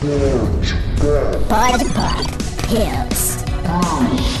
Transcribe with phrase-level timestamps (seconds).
[0.00, 2.24] Pod Pop
[2.66, 4.39] Pills.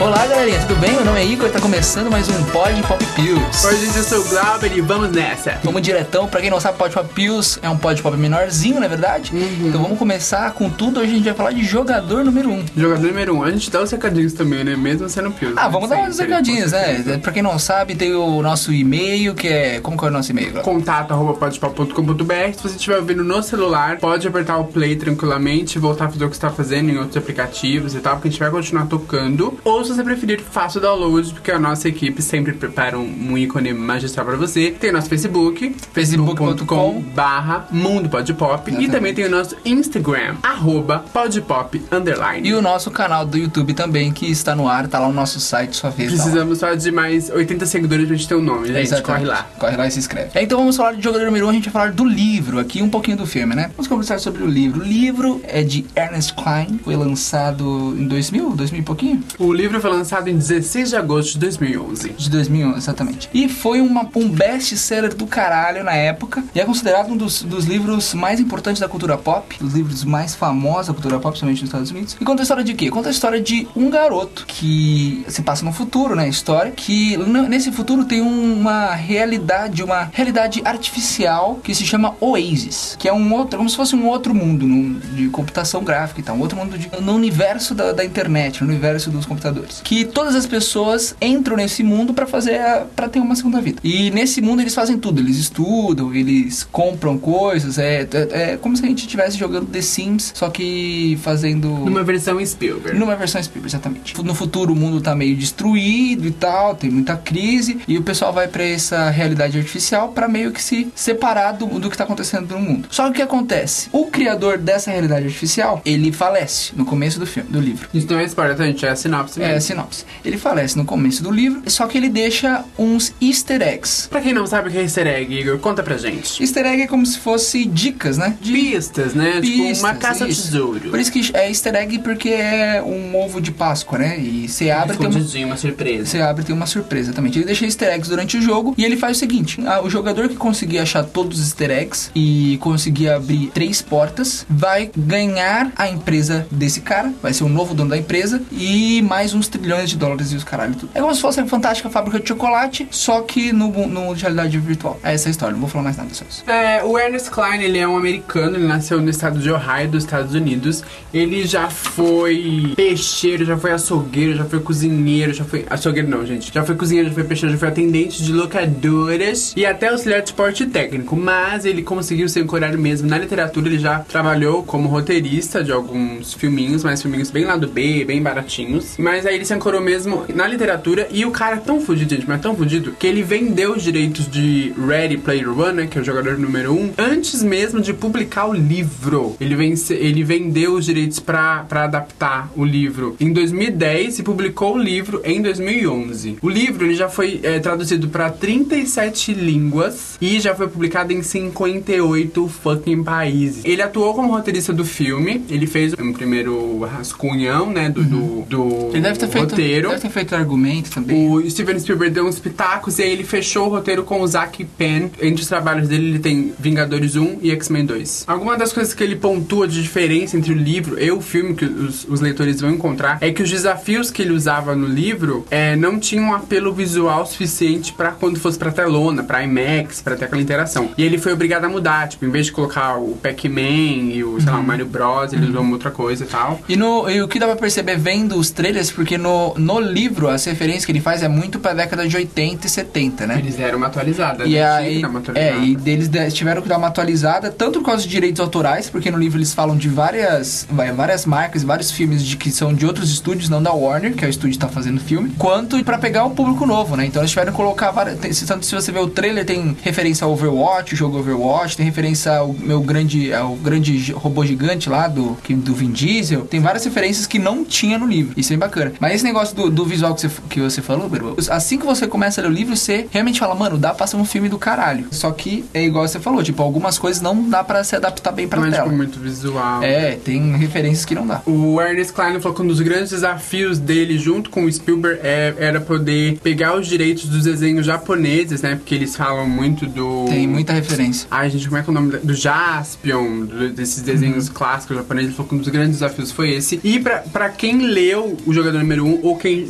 [0.00, 0.94] Olá, galerinha, tudo bem?
[0.94, 3.78] Meu nome é Igor, tá começando mais um Pod Pop Pills.
[3.78, 5.60] Gente, eu sou o Glauber e vamos nessa.
[5.62, 8.86] Vamos diretão, pra quem não sabe, Pod Pop Pills é um Pod Pop menorzinho, na
[8.86, 9.30] é verdade.
[9.34, 9.68] Uhum.
[9.68, 11.00] Então vamos começar com tudo.
[11.00, 12.52] Hoje a gente vai falar de jogador número 1.
[12.52, 12.64] Um.
[12.74, 13.38] Jogador número 1.
[13.38, 13.42] Um.
[13.42, 14.74] A gente dá os recadinhos também, né?
[14.74, 15.58] Mesmo sendo Pills.
[15.60, 17.18] Ah, vamos dar uns recadinhos, né?
[17.22, 19.80] Pra quem não sabe, tem o nosso e-mail, que é...
[19.80, 20.64] Como que é o nosso e-mail, Glauber?
[20.64, 22.54] Contato arroba podpop.com.br.
[22.56, 26.30] Se você estiver ouvindo no celular, pode apertar o play tranquilamente, voltar a fazer o
[26.30, 29.58] que você está fazendo em outros aplicativos e tal, porque a gente vai continuar tocando.
[29.62, 33.38] Ou se você preferir, faça o download, porque a nossa equipe sempre prepara um, um
[33.38, 34.70] ícone magistral pra você.
[34.70, 38.70] Tem o nosso Facebook, Facebook.com barra Mundo Podpop.
[38.78, 42.48] E também tem o nosso Instagram, arroba podpop underline.
[42.48, 45.40] E o nosso canal do YouTube também, que está no ar, tá lá no nosso
[45.40, 46.10] site, sua vez.
[46.10, 46.16] tá.
[46.16, 48.80] Precisamos só de mais 80 seguidores pra gente ter um nome, gente.
[48.80, 49.06] Exatamente.
[49.06, 49.46] Corre lá.
[49.58, 50.30] Corre lá e se inscreve.
[50.34, 52.58] É, Então vamos falar de jogador número 1, um, a gente vai falar do livro,
[52.58, 53.70] aqui um pouquinho do filme, né?
[53.76, 54.80] Vamos conversar sobre o livro.
[54.80, 59.22] O livro é de Ernest Klein, foi lançado em 2000, 2000 e pouquinho?
[59.38, 62.10] O livro foi lançado em 16 de agosto de 2011.
[62.10, 63.28] De 2011, exatamente.
[63.32, 66.42] E foi uma, um best-seller do caralho na época.
[66.54, 69.56] E é considerado um dos, dos livros mais importantes da cultura pop.
[69.60, 72.16] Dos livros mais famosos da cultura pop, principalmente nos Estados Unidos.
[72.20, 72.90] E conta a história de quê?
[72.90, 76.28] Conta a história de um garoto que se passa no futuro, né?
[76.28, 76.72] História.
[76.72, 77.16] Que
[77.48, 82.96] nesse futuro tem um- uma realidade, uma realidade artificial que se chama Oasis.
[82.98, 86.22] Que é um outro, como se fosse um outro mundo num- de computação gráfica e
[86.22, 86.36] tal.
[86.36, 89.69] Um outro mundo de, no universo da, da internet, no universo dos computadores.
[89.82, 93.80] Que todas as pessoas entram nesse mundo pra fazer a, para ter uma segunda vida.
[93.84, 98.76] E nesse mundo eles fazem tudo, eles estudam, eles compram coisas, é, é, é como
[98.76, 102.98] se a gente estivesse jogando The Sims, só que fazendo Numa versão Spielberg.
[102.98, 104.20] numa versão Spielberg, exatamente.
[104.22, 108.32] No futuro o mundo tá meio destruído e tal, tem muita crise e o pessoal
[108.32, 112.54] vai pra essa realidade artificial pra meio que se separar do, do que tá acontecendo
[112.54, 112.88] no mundo.
[112.90, 113.88] Só que o que acontece?
[113.92, 117.88] O criador dessa realidade artificial, ele falece no começo do filme, do livro.
[117.92, 118.84] Isso não é spoiler, tá, gente?
[118.84, 120.04] É a sinopse É a sinopse.
[120.24, 124.08] Ele falece no começo do livro, só que ele deixa uns easter eggs.
[124.08, 126.42] Pra quem não sabe o que é easter egg, Igor, conta pra gente.
[126.42, 128.36] Easter egg é como se fosse dicas, né?
[128.40, 129.40] De Pistas, né?
[129.40, 130.42] tipo uma pistas, caça isso.
[130.42, 130.90] tesouro.
[130.90, 134.18] Por isso que é easter egg porque é um ovo de Páscoa, né?
[134.18, 136.06] E você abre tem Escondidinho, uma surpresa.
[136.06, 137.32] você abre tem uma surpresa também.
[137.34, 140.36] Ele deixa easter eggs durante o jogo e ele faz o seguinte: o jogador que
[140.36, 146.46] conseguir achar todos os easter eggs e conseguir abrir três portas vai ganhar a empresa
[146.50, 150.32] desse cara, vai ser o novo dono da empresa e mais uns trilhões de dólares
[150.32, 150.90] e os caralho tudo.
[150.94, 154.58] É como se fosse a fantástica fábrica de chocolate, só que no, no de realidade
[154.58, 155.00] virtual.
[155.02, 156.44] É essa a história, não vou falar mais nada só isso.
[156.48, 160.04] É, o Ernest Klein, ele é um americano, ele nasceu no estado de Ohio, dos
[160.04, 160.84] Estados Unidos.
[161.12, 165.66] Ele já foi peixeiro, já foi açougueiro, já foi cozinheiro, já foi...
[165.68, 166.52] Açougueiro não, gente.
[166.52, 170.28] Já foi cozinheiro, já foi peixeiro, já foi atendente de locadoras e até auxiliar de
[170.28, 171.16] esporte técnico.
[171.16, 176.34] Mas ele conseguiu ser ancorado mesmo na literatura, ele já trabalhou como roteirista de alguns
[176.34, 178.96] filminhos, mas filminhos bem lá do B, bem baratinhos.
[178.98, 182.28] Mas aí ele se ancorou mesmo na literatura e o cara é tão fudido, gente,
[182.28, 186.00] mas tão fudido, que ele vendeu os direitos de Ready Player One, né, que é
[186.00, 189.36] o jogador número um, antes mesmo de publicar o livro.
[189.40, 194.74] Ele, vence, ele vendeu os direitos pra pra adaptar o livro em 2010 e publicou
[194.74, 196.38] o livro em 2011.
[196.42, 201.22] O livro ele já foi é, traduzido pra 37 línguas e já foi publicado em
[201.22, 203.64] 58 fucking países.
[203.64, 208.80] Ele atuou como roteirista do filme, ele fez um primeiro rascunhão, né, do, do, do
[208.80, 208.90] Uhum.
[208.90, 209.88] Ele deve ter feito, roteiro.
[209.88, 211.28] deve ter feito argumento também.
[211.30, 214.64] O Steven Spielberg deu uns pitacos e aí ele fechou o roteiro com o Zack
[214.64, 215.08] Penn.
[215.20, 218.24] Entre os trabalhos dele, ele tem Vingadores 1 e X-Men 2.
[218.26, 221.64] Alguma das coisas que ele pontua de diferença entre o livro e o filme que
[221.64, 225.76] os, os leitores vão encontrar é que os desafios que ele usava no livro é,
[225.76, 230.26] não tinham um apelo visual suficiente pra quando fosse pra telona, pra IMAX, pra ter
[230.26, 230.90] aquela interação.
[230.96, 234.40] E ele foi obrigado a mudar, tipo, em vez de colocar o Pac-Man e o,
[234.40, 236.60] sei lá, o Mario Bros, ele usou uma outra coisa e tal.
[236.68, 240.28] E, no, e o que dá pra perceber vendo os trailers, porque no, no livro
[240.28, 243.38] as referências que ele faz é muito pra década de 80 e 70, né?
[243.38, 244.44] Eles deram uma atualizada.
[244.46, 244.70] E né?
[244.70, 245.66] Aí, uma é, atualizada.
[245.66, 249.18] e eles tiveram que dar uma atualizada, tanto por causa de direitos autorais, porque no
[249.18, 253.48] livro eles falam de várias, várias marcas, vários filmes de que são de outros estúdios,
[253.48, 256.30] não da Warner, que é o estúdio que tá fazendo filme, quanto pra pegar o
[256.30, 257.06] público novo, né?
[257.06, 258.18] Então eles tiveram que colocar várias.
[258.18, 261.86] tem- tanto se você ver o trailer, tem referência ao Overwatch, o jogo Overwatch, tem
[261.86, 263.32] referência ao meu grande.
[263.32, 266.42] ao grande robô gigante lá do, do Vin Diesel.
[266.42, 268.32] Tem várias referências que não tinha no livro.
[268.36, 268.92] Isso é bem bacana.
[269.00, 271.10] Mas esse negócio do, do visual que você, que você falou,
[271.50, 274.16] assim que você começa a ler o livro, você realmente fala, mano, dá pra ser
[274.16, 275.06] um filme do caralho.
[275.10, 278.46] Só que é igual você falou, tipo, algumas coisas não dá pra se adaptar bem
[278.46, 278.84] pra Não é tela.
[278.84, 279.82] tipo muito visual.
[279.82, 281.40] É, tem referências que não dá.
[281.46, 285.54] O Ernest Klein falou que um dos grandes desafios dele, junto com o Spielberg, é-
[285.58, 288.76] era poder pegar os direitos dos desenhos japoneses, né?
[288.76, 290.26] Porque eles falam muito do.
[290.28, 291.26] Tem muita referência.
[291.30, 292.16] Ai, gente, como é que é o nome?
[292.18, 294.54] Do Jaspion, do- desses desenhos Uhum.
[294.54, 295.28] clássicos japoneses.
[295.30, 296.80] Ele falou que um dos grandes desafios foi esse.
[296.84, 299.68] E pra, pra quem leu o jogador número 1, um, ou quem.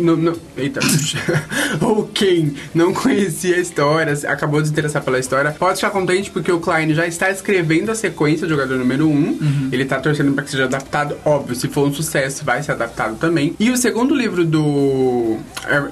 [0.00, 0.80] Não, não, eita,
[1.80, 6.30] ou quem não conhecia a história, acabou de se interessar pela história, pode ficar contente
[6.30, 9.10] porque o Klein já está escrevendo a sequência do jogador número 1.
[9.10, 9.68] Um.
[9.72, 11.16] Ele tá torcendo pra que seja adaptado.
[11.24, 13.54] Óbvio, se for um sucesso, vai ser adaptado também.
[13.58, 15.38] E o segundo livro do.
[15.68, 15.90] Er,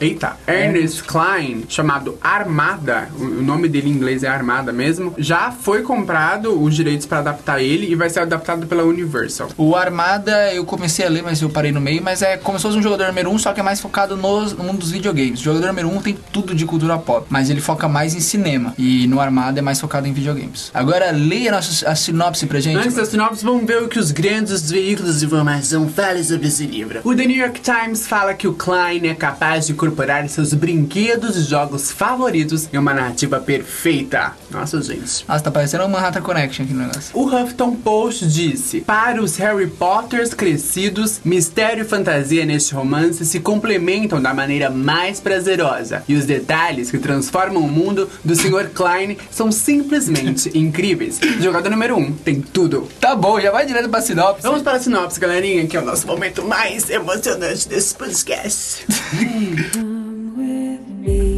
[0.00, 5.82] eita, Ernest Klein, chamado Armada, o nome dele em inglês é Armada mesmo, já foi
[5.82, 9.48] comprado os direitos pra adaptar ele e vai ser adaptado pela Universal.
[9.56, 12.62] O Armada eu comecei a ler, mas eu parei no meio, mas é como se
[12.62, 14.90] fosse um jogador número 1, um, só que é mais focado nos, no mundo dos
[14.90, 15.38] videogames.
[15.40, 18.20] O jogador número 1 um tem tudo de cultura pop, mas ele foca mais em
[18.20, 18.72] cinema.
[18.78, 20.70] E no Armada é mais focado em videogames.
[20.72, 22.78] Agora leia a nossa a sinopse pra gente.
[22.78, 26.64] Antes da sinopse, vamos ver o que os grandes veículos de informação falam sobre esse
[26.64, 27.00] livro.
[27.04, 31.36] O The New York Times fala que o Klein é capaz de incorporar seus brinquedos
[31.36, 34.32] e jogos favoritos em uma narrativa perfeita.
[34.50, 35.24] Nossa, gente.
[35.28, 37.10] Nossa, tá parecendo uma Manhattan Connection aqui no negócio.
[37.12, 43.40] O Huffington Post disse: Para os Harry Potters crescidos, mistério e fantasia neste romance se
[43.40, 46.02] complementam da maneira mais prazerosa.
[46.08, 48.70] E os detalhes que transformam o mundo do Sr.
[48.74, 51.18] Klein são simplesmente incríveis.
[51.40, 52.88] Jogador número 1 um, tem tudo.
[53.00, 54.42] Tá bom, já vai direto pra sinopse.
[54.42, 58.86] Vamos para a sinopse, galerinha, que é o nosso momento mais emocionante desse podcast.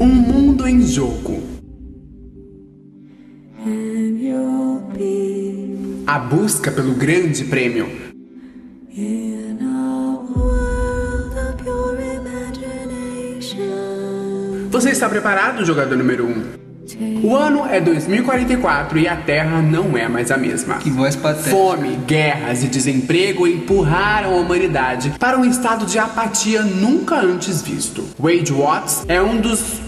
[0.01, 1.57] um mundo em jogo.
[6.07, 8.06] A busca pelo grande prêmio.
[14.97, 16.31] Está preparado, jogador número 1?
[16.31, 16.67] Um?
[17.23, 20.77] O ano é 2044 e a Terra não é mais a mesma.
[20.77, 21.51] Que voz patética.
[21.51, 28.05] Fome, guerras e desemprego empurraram a humanidade para um estado de apatia nunca antes visto.
[28.19, 29.81] Wade Watts é um dos.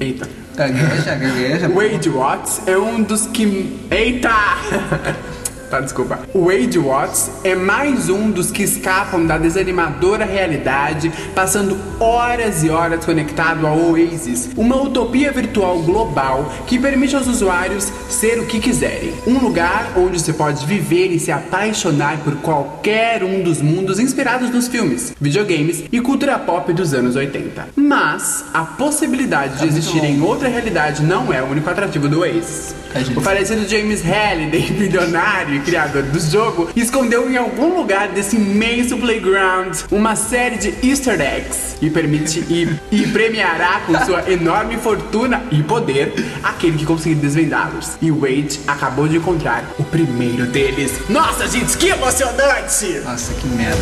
[0.00, 0.28] Eita.
[0.56, 1.68] Gagueja, gagueja.
[1.68, 3.78] Wade Watts é um dos que.
[3.90, 4.30] Eita!
[5.70, 6.18] Tá, desculpa.
[6.34, 12.70] O Wade Watts é mais um dos que escapam da desanimadora realidade, passando horas e
[12.70, 18.58] horas conectado ao Oasis, uma utopia virtual global que permite aos usuários ser o que
[18.58, 19.14] quiserem.
[19.24, 24.50] Um lugar onde você pode viver e se apaixonar por qualquer um dos mundos inspirados
[24.50, 27.68] nos filmes, videogames e cultura pop dos anos 80.
[27.76, 32.74] Mas a possibilidade de existir em outra realidade não é o único atrativo do Oasis.
[33.16, 39.76] O falecido James Halliday, bilionário criador do jogo, escondeu em algum lugar desse imenso playground
[39.90, 45.62] uma série de easter eggs e permite e, e premiará com sua enorme fortuna e
[45.62, 46.12] poder
[46.42, 47.96] aquele que conseguir desvendá-los.
[48.00, 51.08] E Wade acabou de encontrar o primeiro deles.
[51.08, 53.00] Nossa, gente, que emocionante!
[53.04, 53.80] Nossa, que merda.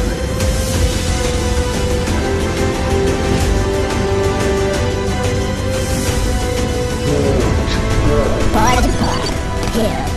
[8.52, 10.07] Pode, pode.